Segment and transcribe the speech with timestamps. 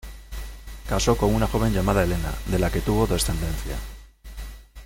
[0.89, 3.75] Casó con una joven llamada Helena, de la que tuvo descendencia.